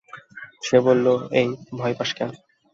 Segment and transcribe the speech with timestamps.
[0.63, 1.05] সে বলল,
[1.31, 1.47] এই,
[1.79, 2.29] ভয় পাস কেন?